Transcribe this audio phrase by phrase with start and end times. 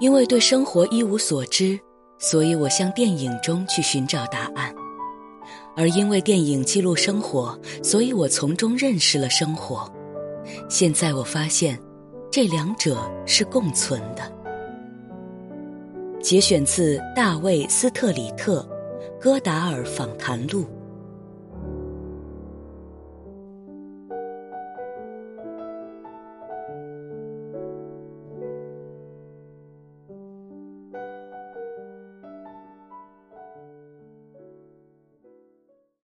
[0.00, 1.78] 因为对生活一无所知，
[2.18, 4.72] 所以我向电影中去寻找答案；
[5.76, 9.86] 而因为电影记录生活，所以我从中认识了生活。
[10.70, 11.78] 现在我发现，
[12.30, 14.32] 这两者是共存的。
[16.20, 18.66] 节选自大卫·斯特里特
[19.20, 20.62] 《戈达尔访谈录》。